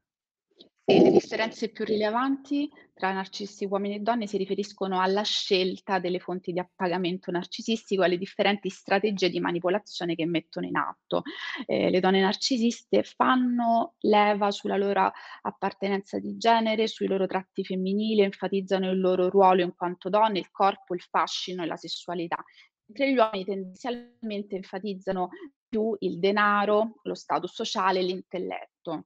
Sì, 0.85 1.01
le 1.01 1.11
differenze 1.11 1.69
più 1.69 1.85
rilevanti 1.85 2.69
tra 2.93 3.13
narcisisti 3.13 3.65
uomini 3.65 3.95
e 3.95 3.99
donne 3.99 4.27
si 4.27 4.35
riferiscono 4.35 4.99
alla 4.99 5.21
scelta 5.23 5.97
delle 5.97 6.19
fonti 6.19 6.51
di 6.51 6.59
appagamento 6.59 7.31
narcisistico 7.31 8.01
e 8.01 8.05
alle 8.07 8.17
differenti 8.17 8.67
strategie 8.69 9.29
di 9.29 9.39
manipolazione 9.39 10.13
che 10.15 10.25
mettono 10.25 10.65
in 10.65 10.75
atto. 10.75 11.21
Eh, 11.65 11.89
le 11.89 12.01
donne 12.01 12.19
narcisiste 12.19 13.03
fanno 13.03 13.95
leva 13.99 14.51
sulla 14.51 14.75
loro 14.75 15.09
appartenenza 15.43 16.19
di 16.19 16.35
genere, 16.35 16.87
sui 16.87 17.07
loro 17.07 17.27
tratti 17.27 17.63
femminili, 17.63 18.19
enfatizzano 18.19 18.91
il 18.91 18.99
loro 18.99 19.29
ruolo 19.29 19.61
in 19.61 19.73
quanto 19.75 20.09
donne, 20.09 20.39
il 20.39 20.51
corpo, 20.51 20.93
il 20.93 21.01
fascino 21.01 21.63
e 21.63 21.65
la 21.65 21.77
sessualità. 21.77 22.43
Mentre 22.87 23.09
gli 23.09 23.15
uomini 23.15 23.45
tendenzialmente 23.45 24.55
enfatizzano 24.57 25.29
più 25.65 25.95
il 25.99 26.19
denaro, 26.19 26.99
lo 27.03 27.15
status 27.15 27.53
sociale 27.53 27.99
e 27.99 28.03
l'intelletto. 28.03 29.05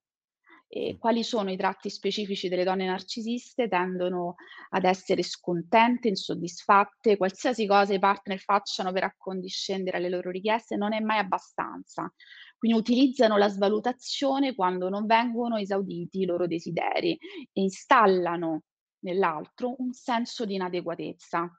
E 0.70 0.98
quali 1.00 1.24
sono 1.24 1.50
i 1.50 1.56
tratti 1.56 1.90
specifici 1.90 2.50
delle 2.50 2.66
donne 2.66 2.86
narcisiste? 2.86 3.70
Tendono 3.70 4.36
ad 4.72 4.84
essere 4.84 5.24
scontente, 5.24 6.10
insoddisfatte, 6.10 7.16
qualsiasi 7.16 7.66
cosa 7.66 7.94
i 7.94 8.00
partner 8.00 8.38
facciano 8.40 8.92
per 8.92 9.04
accondiscendere 9.06 9.98
alle 9.98 10.10
loro 10.10 10.30
richieste 10.30 10.76
non 10.76 10.94
è 10.94 11.00
mai 11.00 11.20
abbastanza. 11.20 12.12
Quindi 12.58 12.78
utilizzano 12.78 13.38
la 13.38 13.48
svalutazione 13.48 14.56
quando 14.56 14.90
non 14.90 15.06
vengono 15.06 15.58
esauditi 15.58 16.22
i 16.22 16.26
loro 16.26 16.48
desideri 16.48 17.12
e 17.54 17.62
installano 17.62 18.64
nell'altro 19.00 19.76
un 19.78 19.94
senso 19.94 20.44
di 20.44 20.56
inadeguatezza. 20.56 21.50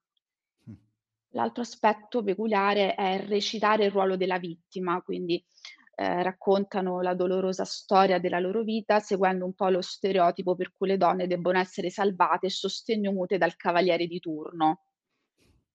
L'altro 1.32 1.62
aspetto 1.62 2.22
peculiare 2.22 2.94
è 2.94 3.24
recitare 3.26 3.84
il 3.84 3.90
ruolo 3.90 4.16
della 4.16 4.38
vittima, 4.38 5.00
quindi 5.02 5.42
eh, 6.00 6.22
raccontano 6.22 7.00
la 7.00 7.12
dolorosa 7.12 7.64
storia 7.64 8.20
della 8.20 8.38
loro 8.38 8.62
vita 8.62 9.00
seguendo 9.00 9.44
un 9.44 9.52
po' 9.54 9.68
lo 9.68 9.82
stereotipo 9.82 10.54
per 10.54 10.72
cui 10.72 10.86
le 10.86 10.96
donne 10.96 11.26
debbono 11.26 11.58
essere 11.58 11.90
salvate 11.90 12.46
e 12.46 12.50
sostenute 12.50 13.36
dal 13.36 13.56
cavaliere 13.56 14.06
di 14.06 14.20
turno. 14.20 14.82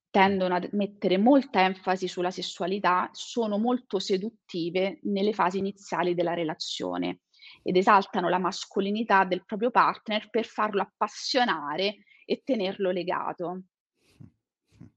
Tendono 0.09 0.55
a 0.55 0.61
mettere 0.71 1.17
molta 1.17 1.63
enfasi 1.63 2.07
sulla 2.07 2.31
sessualità, 2.31 3.09
sono 3.11 3.57
molto 3.57 3.99
seduttive 3.99 4.99
nelle 5.03 5.33
fasi 5.33 5.57
iniziali 5.57 6.15
della 6.15 6.33
relazione 6.33 7.23
ed 7.61 7.75
esaltano 7.75 8.29
la 8.29 8.39
mascolinità 8.39 9.25
del 9.25 9.43
proprio 9.43 9.71
partner 9.71 10.29
per 10.29 10.45
farlo 10.45 10.81
appassionare 10.81 11.97
e 12.25 12.43
tenerlo 12.45 12.91
legato 12.91 13.63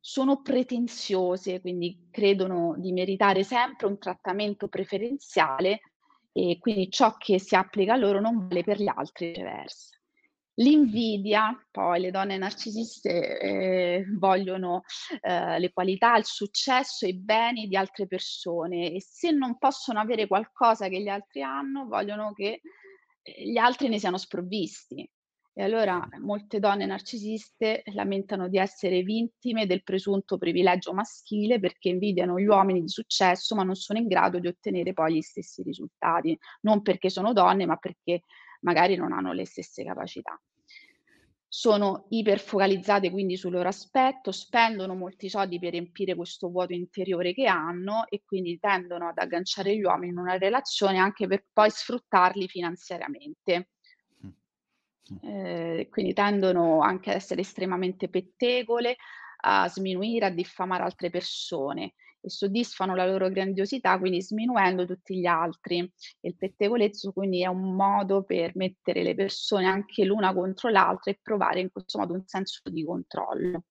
sono 0.06 0.40
pretenziose, 0.40 1.60
quindi 1.60 2.06
credono 2.12 2.76
di 2.78 2.92
meritare 2.92 3.42
sempre 3.42 3.88
un 3.88 3.98
trattamento 3.98 4.68
preferenziale 4.68 5.80
e 6.32 6.58
quindi 6.60 6.88
ciò 6.92 7.16
che 7.16 7.40
si 7.40 7.56
applica 7.56 7.94
a 7.94 7.96
loro 7.96 8.20
non 8.20 8.46
vale 8.46 8.62
per 8.62 8.80
gli 8.80 8.86
altri 8.86 9.30
viceversa. 9.30 9.96
L'invidia, 10.58 11.52
poi 11.72 12.02
le 12.02 12.12
donne 12.12 12.38
narcisiste 12.38 13.40
eh, 13.40 14.04
vogliono 14.16 14.82
eh, 15.20 15.58
le 15.58 15.72
qualità, 15.72 16.16
il 16.16 16.24
successo 16.24 17.04
e 17.04 17.08
i 17.08 17.18
beni 17.18 17.66
di 17.66 17.76
altre 17.76 18.06
persone 18.06 18.92
e 18.92 19.02
se 19.02 19.32
non 19.32 19.58
possono 19.58 19.98
avere 19.98 20.28
qualcosa 20.28 20.86
che 20.86 21.00
gli 21.00 21.08
altri 21.08 21.42
hanno, 21.42 21.88
vogliono 21.88 22.32
che 22.32 22.60
eh, 23.22 23.50
gli 23.50 23.56
altri 23.56 23.88
ne 23.88 23.98
siano 23.98 24.18
sprovvisti 24.18 25.10
E 25.58 25.62
allora 25.62 26.06
molte 26.20 26.58
donne 26.58 26.84
narcisiste 26.84 27.82
lamentano 27.94 28.46
di 28.46 28.58
essere 28.58 29.00
vittime 29.00 29.64
del 29.64 29.82
presunto 29.82 30.36
privilegio 30.36 30.92
maschile 30.92 31.58
perché 31.58 31.88
invidiano 31.88 32.38
gli 32.38 32.44
uomini 32.44 32.82
di 32.82 32.88
successo 32.90 33.54
ma 33.54 33.62
non 33.62 33.74
sono 33.74 33.98
in 33.98 34.06
grado 34.06 34.38
di 34.38 34.48
ottenere 34.48 34.92
poi 34.92 35.14
gli 35.14 35.22
stessi 35.22 35.62
risultati, 35.62 36.38
non 36.60 36.82
perché 36.82 37.08
sono 37.08 37.32
donne 37.32 37.64
ma 37.64 37.76
perché 37.76 38.20
magari 38.60 38.96
non 38.96 39.12
hanno 39.12 39.32
le 39.32 39.46
stesse 39.46 39.82
capacità 39.82 40.38
sono 41.48 42.04
iperfocalizzate 42.10 43.10
quindi 43.10 43.36
sul 43.38 43.52
loro 43.52 43.68
aspetto, 43.68 44.32
spendono 44.32 44.94
molti 44.94 45.30
soldi 45.30 45.58
per 45.58 45.70
riempire 45.70 46.14
questo 46.14 46.50
vuoto 46.50 46.74
interiore 46.74 47.32
che 47.32 47.46
hanno 47.46 48.06
e 48.08 48.22
quindi 48.26 48.58
tendono 48.58 49.08
ad 49.08 49.16
agganciare 49.18 49.74
gli 49.74 49.82
uomini 49.82 50.12
in 50.12 50.18
una 50.18 50.36
relazione 50.36 50.98
anche 50.98 51.26
per 51.26 51.46
poi 51.52 51.70
sfruttarli 51.70 52.46
finanziariamente. 52.46 53.70
Eh, 55.22 55.88
quindi 55.90 56.12
tendono 56.12 56.80
anche 56.80 57.10
ad 57.10 57.16
essere 57.16 57.42
estremamente 57.42 58.08
pettegole, 58.08 58.96
a 59.42 59.68
sminuire, 59.68 60.26
a 60.26 60.30
diffamare 60.30 60.82
altre 60.82 61.10
persone 61.10 61.94
e 62.20 62.30
soddisfano 62.30 62.96
la 62.96 63.06
loro 63.06 63.30
grandiosità, 63.30 63.98
quindi 63.98 64.20
sminuendo 64.20 64.84
tutti 64.84 65.16
gli 65.18 65.26
altri. 65.26 65.78
E 65.78 66.28
il 66.28 66.36
pettegolezzo 66.36 67.12
quindi 67.12 67.42
è 67.42 67.46
un 67.46 67.74
modo 67.74 68.24
per 68.24 68.52
mettere 68.56 69.02
le 69.02 69.14
persone 69.14 69.66
anche 69.66 70.04
l'una 70.04 70.34
contro 70.34 70.68
l'altra 70.68 71.12
e 71.12 71.18
provare 71.22 71.60
in 71.60 71.70
questo 71.70 71.98
modo 71.98 72.14
un 72.14 72.26
senso 72.26 72.60
di 72.68 72.84
controllo. 72.84 73.64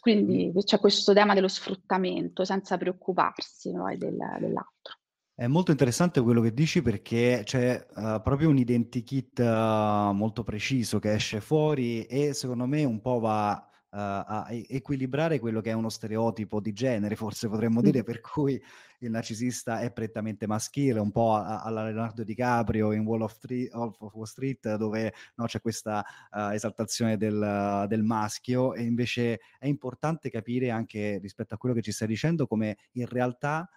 Quindi 0.00 0.52
c'è 0.64 0.78
questo 0.78 1.12
tema 1.12 1.34
dello 1.34 1.48
sfruttamento 1.48 2.44
senza 2.44 2.76
preoccuparsi 2.76 3.72
poi 3.72 3.96
del, 3.96 4.16
dell'altro. 4.38 4.97
È 5.38 5.46
molto 5.46 5.70
interessante 5.70 6.20
quello 6.20 6.40
che 6.40 6.52
dici 6.52 6.82
perché 6.82 7.42
c'è 7.44 7.86
uh, 7.94 8.20
proprio 8.20 8.48
un 8.48 8.58
identikit 8.58 9.38
uh, 9.38 10.12
molto 10.12 10.42
preciso 10.42 10.98
che 10.98 11.12
esce 11.12 11.40
fuori 11.40 12.02
e 12.06 12.32
secondo 12.32 12.66
me 12.66 12.82
un 12.82 13.00
po' 13.00 13.20
va 13.20 13.52
uh, 13.52 13.86
a 13.90 14.46
equilibrare 14.50 15.38
quello 15.38 15.60
che 15.60 15.70
è 15.70 15.74
uno 15.74 15.90
stereotipo 15.90 16.58
di 16.58 16.72
genere, 16.72 17.14
forse 17.14 17.48
potremmo 17.48 17.80
dire, 17.80 18.02
per 18.02 18.20
cui 18.20 18.60
il 18.98 19.10
narcisista 19.12 19.78
è 19.78 19.92
prettamente 19.92 20.48
maschile, 20.48 20.98
un 20.98 21.12
po' 21.12 21.36
alla 21.36 21.84
Leonardo 21.84 22.24
DiCaprio 22.24 22.90
in 22.90 23.04
Wall 23.06 23.22
of, 23.22 23.38
Three, 23.38 23.68
of 23.70 23.96
Wall 24.00 24.24
Street, 24.24 24.74
dove 24.74 25.14
no, 25.36 25.44
c'è 25.44 25.60
questa 25.60 26.04
esaltazione 26.50 27.16
del, 27.16 27.84
del, 27.86 28.02
maschio, 28.02 28.74
e 28.74 28.82
invece 28.82 29.38
è 29.60 29.68
importante 29.68 30.30
capire 30.30 30.70
anche 30.70 31.18
rispetto 31.22 31.54
a 31.54 31.56
quello 31.56 31.76
che 31.76 31.82
ci 31.82 31.92
stai 31.92 32.08
dicendo 32.08 32.48
come 32.48 32.76
in 32.94 33.06
realtà 33.06 33.70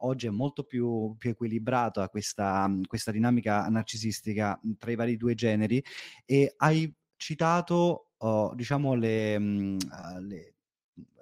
oggi 0.00 0.26
è 0.26 0.30
molto 0.30 0.64
più, 0.64 1.14
più 1.18 1.30
equilibrata 1.30 2.08
questa, 2.08 2.70
questa, 2.86 3.10
dinamica 3.10 3.66
narcisistica 3.68 4.60
tra 4.78 4.90
i 4.90 4.94
vari 4.94 5.16
due 5.16 5.34
generi 5.34 5.82
e 6.24 6.54
hai 6.58 6.92
citato 7.16 8.12
uh, 8.18 8.54
diciamo 8.54 8.94
le, 8.94 9.38
mh, 9.38 9.76
uh, 9.90 10.20
le 10.20 10.54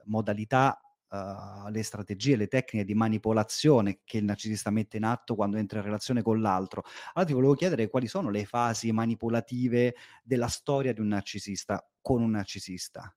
modalità, 0.05 0.81
uh, 1.09 1.69
le 1.69 1.83
strategie, 1.83 2.37
le 2.37 2.49
tecniche 2.49 2.85
di 2.85 2.95
manipolazione 2.95 4.01
che 4.05 4.19
il 4.19 4.25
narcisista 4.25 4.71
mette 4.71 4.99
in 4.99 5.05
atto 5.05 5.35
quando 5.35 5.57
entra 5.57 5.79
in 5.79 5.85
relazione 5.85 6.23
con 6.23 6.41
l'altro. 6.41 6.85
Allora 7.15 7.25
ti 7.25 7.35
volevo 7.35 7.55
chiedere 7.55 7.89
quali 7.89 8.07
sono 8.07 8.31
le 8.31 8.45
fasi 8.45 8.93
manipolative 8.93 9.95
della 10.23 10.49
storia 10.49 10.93
di 10.93 11.01
un 11.01 11.09
narcisista 11.09 11.85
con 12.01 12.23
un 12.23 12.31
narcisista. 12.31 13.13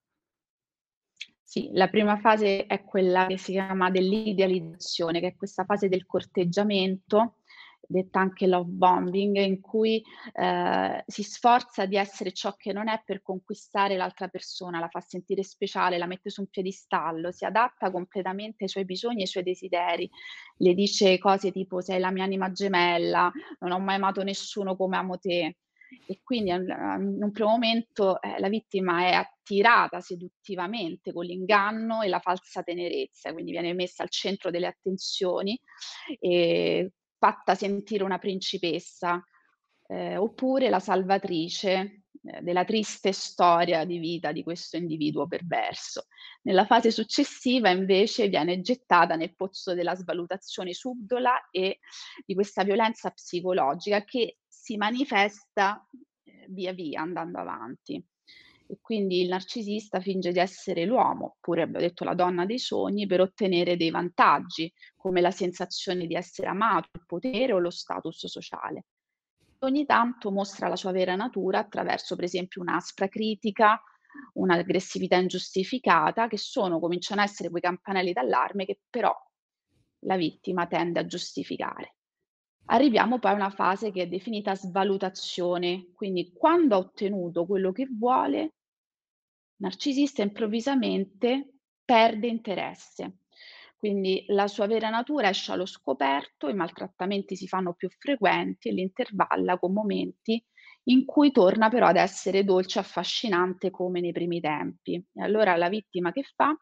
Sì, 1.52 1.70
la 1.74 1.88
prima 1.88 2.16
fase 2.20 2.68
è 2.68 2.84
quella 2.84 3.26
che 3.26 3.40
si 3.40 3.54
chiama 3.54 3.90
dell'idealizzazione, 3.90 5.20
che 5.20 5.30
è 5.30 5.36
questa 5.36 5.64
fase 5.66 5.90
del 5.90 6.06
corteggiamento 6.06 7.38
detta 7.82 8.20
anche 8.20 8.46
love 8.46 8.70
bombing, 8.70 9.36
in 9.38 9.60
cui 9.60 10.00
eh, 10.34 11.04
si 11.08 11.24
sforza 11.24 11.88
di 11.88 11.96
essere 11.98 12.34
ciò 12.34 12.54
che 12.56 12.72
non 12.72 12.88
è 12.88 13.02
per 13.04 13.24
conquistare 13.24 13.98
l'altra 13.98 14.28
persona, 14.28 14.78
la 14.80 14.90
fa 14.90 15.00
sentire 15.00 15.42
speciale, 15.42 15.98
la 15.98 16.06
mette 16.06 16.30
su 16.30 16.42
un 16.42 16.48
piedistallo, 16.50 17.32
si 17.32 17.46
adatta 17.46 17.90
completamente 17.90 18.66
ai 18.66 18.70
suoi 18.70 18.86
bisogni 18.86 19.20
e 19.20 19.22
ai 19.22 19.28
suoi 19.28 19.42
desideri, 19.42 20.08
le 20.58 20.74
dice 20.76 21.18
cose 21.18 21.52
tipo 21.52 21.82
sei 21.82 22.00
la 22.00 22.12
mia 22.12 22.26
anima 22.26 22.52
gemella, 22.52 23.32
non 23.62 23.72
ho 23.72 23.80
mai 23.80 23.96
amato 23.96 24.22
nessuno 24.22 24.76
come 24.76 24.98
amo 24.98 25.18
te. 25.18 25.56
E 26.06 26.22
quindi 26.24 26.52
in 26.52 27.18
un 27.20 27.32
primo 27.32 27.50
momento 27.50 28.22
eh, 28.22 28.40
la 28.40 28.50
vittima 28.50 29.08
è 29.08 29.14
attirata 29.14 30.00
seduttivamente 30.02 31.12
con 31.12 31.26
l'inganno 31.26 32.02
e 32.02 32.08
la 32.10 32.20
falsa 32.20 32.62
tenerezza, 32.62 33.34
quindi 33.34 33.52
viene 33.52 33.74
messa 33.74 34.04
al 34.04 34.10
centro 34.10 34.52
delle 34.52 34.68
attenzioni 34.68 35.60
e 36.20 36.92
fatta 37.18 37.56
sentire 37.56 38.04
una 38.04 38.20
principessa, 38.20 39.24
eh, 39.88 40.18
oppure 40.18 40.70
la 40.70 40.80
salvatrice 40.80 42.04
eh, 42.22 42.42
della 42.42 42.66
triste 42.66 43.12
storia 43.12 43.86
di 43.86 43.98
vita 43.98 44.32
di 44.32 44.44
questo 44.44 44.78
individuo 44.78 45.28
perverso. 45.28 46.06
Nella 46.44 46.66
fase 46.66 46.92
successiva 46.92 47.70
invece 47.70 48.28
viene 48.28 48.62
gettata 48.62 49.16
nel 49.16 49.36
pozzo 49.36 49.74
della 49.74 49.96
svalutazione 49.96 50.74
subdola 50.74 51.50
e 51.50 51.80
di 52.26 52.34
questa 52.34 52.64
violenza 52.64 53.10
psicologica 53.10 54.04
che 54.04 54.38
si 54.70 54.78
manifesta 54.78 55.84
eh, 56.24 56.46
via 56.50 56.74
via 56.74 57.02
andando 57.02 57.40
avanti 57.40 57.96
e 58.68 58.78
quindi 58.80 59.22
il 59.22 59.30
narcisista 59.30 60.00
finge 60.00 60.32
di 60.32 60.38
essere 60.38 60.86
l'uomo, 60.86 61.38
oppure 61.38 61.64
abbiamo 61.64 61.84
detto 61.84 62.04
la 62.04 62.14
donna 62.14 62.46
dei 62.46 62.60
sogni, 62.60 63.08
per 63.08 63.20
ottenere 63.20 63.78
dei 63.78 63.90
vantaggi, 63.90 64.72
come 64.96 65.22
la 65.22 65.32
sensazione 65.32 66.06
di 66.06 66.14
essere 66.14 66.50
amato, 66.50 66.90
il 66.94 67.04
potere 67.08 67.52
o 67.54 67.58
lo 67.58 67.72
status 67.72 68.28
sociale. 68.28 68.86
Ogni 69.62 69.88
tanto 69.88 70.30
mostra 70.30 70.68
la 70.68 70.76
sua 70.76 70.92
vera 70.92 71.16
natura 71.16 71.58
attraverso, 71.58 72.14
per 72.16 72.26
esempio, 72.26 72.62
un'aspra 72.62 73.08
critica, 73.08 73.82
un'aggressività 74.34 75.16
ingiustificata, 75.16 76.28
che 76.28 76.38
sono, 76.38 76.80
cominciano 76.80 77.22
a 77.22 77.24
essere 77.24 77.50
quei 77.50 77.64
campanelli 77.64 78.14
d'allarme 78.14 78.66
che 78.66 78.82
però 78.88 79.12
la 80.02 80.16
vittima 80.16 80.68
tende 80.68 81.00
a 81.00 81.08
giustificare. 81.08 81.96
Arriviamo 82.72 83.20
poi 83.20 83.32
a 83.32 83.36
una 83.36 83.50
fase 83.50 83.92
che 83.92 84.04
è 84.04 84.08
definita 84.08 84.56
svalutazione, 84.56 85.92
quindi 85.94 86.32
quando 86.34 86.76
ha 86.76 86.78
ottenuto 86.78 87.46
quello 87.46 87.72
che 87.72 87.88
vuole, 87.90 88.54
narcisista 89.58 90.22
improvvisamente 90.22 91.62
perde 91.84 92.28
interesse. 92.28 93.20
Quindi 93.76 94.26
la 94.28 94.48
sua 94.48 94.68
vera 94.68 94.90
natura 94.90 95.30
esce 95.30 95.52
allo 95.52 95.66
scoperto, 95.66 96.50
i 96.50 96.54
maltrattamenti 96.54 97.36
si 97.36 97.48
fanno 97.48 97.74
più 97.74 97.90
frequenti 97.90 98.70
e 98.70 98.74
li 98.74 98.82
intervalla 98.82 99.58
con 99.58 99.74
momenti 99.74 100.44
in 100.84 101.06
cui 101.06 101.32
torna 101.32 101.70
però 101.70 101.88
ad 101.88 101.96
essere 101.96 102.44
dolce 102.44 102.80
e 102.80 102.82
affascinante 102.82 103.72
come 103.72 104.02
nei 104.02 104.12
primi 104.12 104.40
tempi. 104.42 104.94
E 104.96 105.22
allora 105.22 105.56
la 105.56 105.70
vittima 105.70 106.12
che 106.12 106.24
fa? 106.24 106.56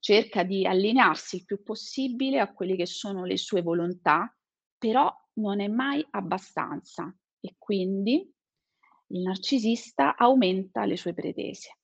Cerca 0.00 0.42
di 0.42 0.64
allinearsi 0.66 1.36
il 1.36 1.44
più 1.44 1.62
possibile 1.62 2.40
a 2.40 2.52
quelle 2.52 2.76
che 2.76 2.86
sono 2.86 3.24
le 3.24 3.36
sue 3.36 3.62
volontà, 3.62 4.32
però 4.78 5.12
non 5.38 5.60
è 5.60 5.68
mai 5.68 6.04
abbastanza 6.10 7.14
e 7.40 7.54
quindi 7.58 8.32
il 9.10 9.22
narcisista 9.22 10.16
aumenta 10.16 10.84
le 10.84 10.96
sue 10.96 11.14
pretese. 11.14 11.78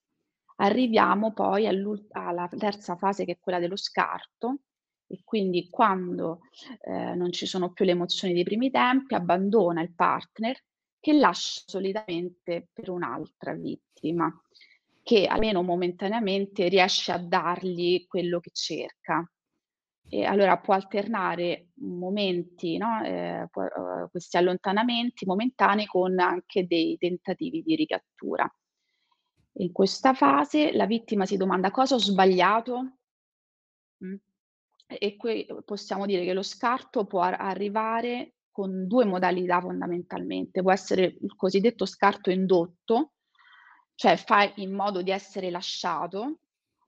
Arriviamo 0.57 1.33
poi 1.33 1.67
alla 1.67 2.47
terza 2.47 2.95
fase 2.95 3.25
che 3.25 3.33
è 3.33 3.39
quella 3.39 3.59
dello 3.59 3.75
scarto 3.75 4.59
e 5.07 5.21
quindi 5.23 5.69
quando 5.69 6.41
eh, 6.81 7.13
non 7.15 7.31
ci 7.31 7.45
sono 7.45 7.71
più 7.71 7.85
le 7.85 7.91
emozioni 7.91 8.33
dei 8.33 8.43
primi 8.43 8.71
tempi 8.71 9.15
abbandona 9.15 9.81
il 9.81 9.93
partner 9.93 10.57
che 10.99 11.13
lascia 11.13 11.61
solitamente 11.65 12.69
per 12.71 12.89
un'altra 12.89 13.53
vittima 13.53 14.31
che 15.03 15.27
almeno 15.27 15.61
momentaneamente 15.61 16.67
riesce 16.67 17.11
a 17.11 17.19
dargli 17.19 18.07
quello 18.07 18.39
che 18.39 18.49
cerca. 18.51 19.29
E 20.15 20.23
allora 20.23 20.57
può 20.59 20.73
alternare 20.73 21.71
momenti, 21.79 22.77
no, 22.77 23.03
eh, 23.03 23.49
può, 23.51 23.63
uh, 23.63 24.09
questi 24.09 24.37
allontanamenti 24.37 25.25
momentanei 25.25 25.85
con 25.85 26.17
anche 26.21 26.65
dei 26.65 26.95
tentativi 26.97 27.61
di 27.61 27.75
ricattura. 27.75 28.49
In 29.57 29.73
questa 29.73 30.13
fase 30.13 30.71
la 30.71 30.85
vittima 30.85 31.25
si 31.25 31.35
domanda 31.35 31.69
cosa 31.69 31.95
ho 31.95 31.99
sbagliato? 31.99 32.99
Mm. 34.05 34.15
E 34.87 35.17
qui 35.17 35.45
possiamo 35.65 36.05
dire 36.05 36.23
che 36.23 36.31
lo 36.33 36.43
scarto 36.43 37.03
può 37.05 37.19
arrivare 37.19 38.35
con 38.51 38.87
due 38.87 39.03
modalità 39.03 39.59
fondamentalmente. 39.59 40.61
Può 40.61 40.71
essere 40.71 41.17
il 41.19 41.35
cosiddetto 41.35 41.85
scarto 41.85 42.29
indotto, 42.29 43.15
cioè 43.95 44.15
fai 44.15 44.53
in 44.57 44.71
modo 44.73 45.01
di 45.01 45.11
essere 45.11 45.49
lasciato, 45.49 46.39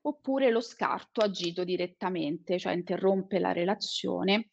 oppure 0.08 0.50
lo 0.50 0.62
scarto 0.62 1.22
agito 1.22 1.64
direttamente, 1.64 2.58
cioè 2.58 2.74
interrompe 2.74 3.40
la 3.40 3.52
relazione 3.52 4.52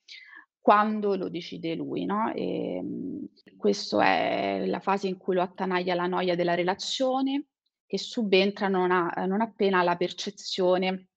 quando 0.60 1.14
lo 1.14 1.28
decide 1.28 1.74
lui. 1.74 2.04
No? 2.04 2.32
E, 2.32 2.76
ehm, 2.76 3.28
questa 3.56 4.04
è 4.04 4.66
la 4.66 4.80
fase 4.80 5.08
in 5.08 5.16
cui 5.16 5.34
lo 5.34 5.42
attanaglia 5.42 5.94
la 5.94 6.06
noia 6.06 6.34
della 6.34 6.54
relazione, 6.54 7.46
che 7.86 7.98
subentra 7.98 8.68
non, 8.68 8.90
ha, 8.90 9.12
non 9.26 9.40
appena 9.40 9.82
la 9.82 9.96
percezione 9.96 11.08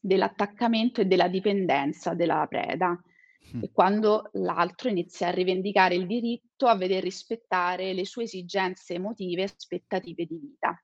dell'attaccamento 0.00 1.00
e 1.00 1.06
della 1.06 1.28
dipendenza 1.28 2.14
della 2.14 2.46
preda. 2.48 2.98
e 3.60 3.72
quando 3.72 4.30
l'altro 4.34 4.88
inizia 4.88 5.28
a 5.28 5.32
rivendicare 5.32 5.96
il 5.96 6.06
diritto 6.06 6.66
a 6.66 6.76
veder 6.76 7.02
rispettare 7.02 7.92
le 7.92 8.06
sue 8.06 8.24
esigenze 8.24 8.94
emotive 8.94 9.40
e 9.40 9.44
aspettative 9.44 10.24
di 10.24 10.38
vita. 10.38 10.80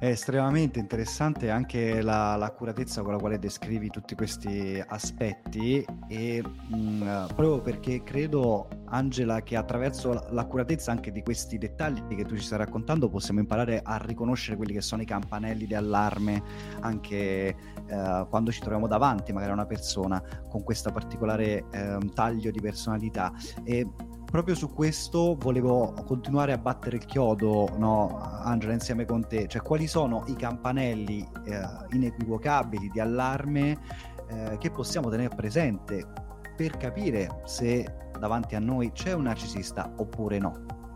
È 0.00 0.06
estremamente 0.06 0.78
interessante 0.78 1.50
anche 1.50 2.00
la, 2.00 2.34
l'accuratezza 2.36 3.02
con 3.02 3.12
la 3.12 3.18
quale 3.18 3.38
descrivi 3.38 3.90
tutti 3.90 4.14
questi 4.14 4.82
aspetti 4.88 5.84
e 6.08 6.42
mh, 6.42 6.74
mm, 6.74 7.02
proprio 7.26 7.60
perché 7.60 8.02
credo, 8.02 8.66
Angela, 8.86 9.42
che 9.42 9.56
attraverso 9.56 10.28
l'accuratezza 10.30 10.90
anche 10.90 11.12
di 11.12 11.20
questi 11.22 11.58
dettagli 11.58 12.16
che 12.16 12.24
tu 12.24 12.34
ci 12.34 12.42
stai 12.42 12.56
raccontando 12.56 13.10
possiamo 13.10 13.40
imparare 13.40 13.82
a 13.84 13.98
riconoscere 13.98 14.56
quelli 14.56 14.72
che 14.72 14.80
sono 14.80 15.02
i 15.02 15.04
campanelli 15.04 15.66
di 15.66 15.74
allarme 15.74 16.42
anche 16.80 17.54
eh, 17.86 18.26
quando 18.30 18.50
ci 18.52 18.60
troviamo 18.60 18.86
davanti 18.86 19.34
magari 19.34 19.50
a 19.50 19.54
una 19.54 19.66
persona 19.66 20.22
con 20.48 20.64
questo 20.64 20.90
particolare 20.92 21.66
eh, 21.72 21.98
taglio 22.14 22.50
di 22.50 22.60
personalità. 22.62 23.34
E 23.64 23.86
proprio 24.30 24.54
su 24.54 24.72
questo 24.72 25.36
volevo 25.38 25.92
continuare 26.06 26.52
a 26.52 26.58
battere 26.58 26.96
il 26.96 27.04
chiodo, 27.04 27.68
no, 27.76 28.18
Angela, 28.18 28.72
insieme 28.72 29.04
con 29.04 29.26
te. 29.26 29.48
Cioè, 29.48 29.60
quali 29.60 29.86
sono 29.86 30.24
i 30.28 30.34
campanelli 30.34 31.26
eh, 31.44 31.60
inequivocabili 31.90 32.88
di 32.90 33.00
allarme 33.00 33.76
eh, 34.28 34.56
che 34.58 34.70
possiamo 34.70 35.10
tenere 35.10 35.34
presente 35.34 36.06
per 36.56 36.76
capire 36.76 37.42
se 37.44 38.08
davanti 38.18 38.54
a 38.54 38.60
noi 38.60 38.92
c'è 38.92 39.12
un 39.12 39.22
narcisista 39.22 39.92
oppure 39.96 40.38
no? 40.38 40.89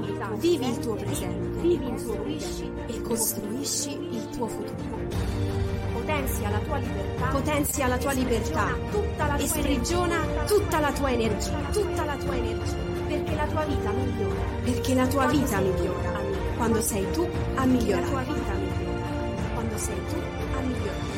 Vivi, 0.00 0.18
vivi 0.38 0.68
il 0.68 0.78
tuo 0.78 0.94
presente 0.94 1.60
Vivi 1.60 1.88
il 1.88 2.02
tuo 2.02 2.14
presente. 2.14 2.92
e 2.92 3.00
costruisci 3.02 3.90
il 4.10 4.28
tuo 4.30 4.46
futuro. 4.48 5.00
Potenzia 5.92 6.50
la 6.50 6.58
tua 6.58 6.78
libertà. 6.78 7.26
Potenzia 7.28 7.86
la 7.86 7.98
tua 7.98 8.12
libertà 8.12 8.66
Tutta 8.90 9.26
la 9.26 9.34
tua 9.36 9.44
e 9.44 9.46
sprigiona 9.46 10.24
tutta 10.46 10.80
la 10.80 10.92
tua 10.92 11.10
energia, 11.12 11.58
tutta 11.70 12.04
la 12.04 12.16
tua 12.16 12.36
energia, 12.36 12.76
Perché 13.06 13.34
la 13.34 13.46
tua 13.46 13.64
vita 13.64 13.90
migliora. 13.90 14.40
perché 14.64 14.94
la 14.94 15.06
tua 15.06 15.26
vita 15.26 15.58
migliora 15.60 15.78
migliorare. 15.78 16.56
quando 16.56 16.80
sei 16.80 17.10
tu 17.12 17.20
a 17.22 17.26
La 17.54 17.62
tua 17.62 17.64
migliorare. 17.66 18.24
vita 18.24 18.52
migliora. 18.54 19.50
Quando 19.54 19.76
sei 19.78 19.96
tu 20.08 20.16
a 20.56 20.60
migliorare. 20.60 21.10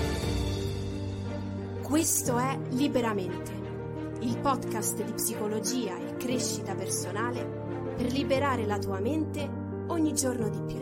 Questo 1.83 2.39
è 2.39 2.59
Liberamente, 2.71 3.53
il 4.21 4.39
podcast 4.39 5.03
di 5.05 5.13
psicologia 5.13 5.97
e 5.97 6.17
crescita 6.17 6.75
personale 6.75 7.63
per 7.94 8.12
liberare 8.12 8.66
la 8.66 8.78
tua 8.78 9.00
mente 9.00 9.48
ogni 9.88 10.12
giorno 10.14 10.48
di 10.48 10.61
più. 10.61 10.74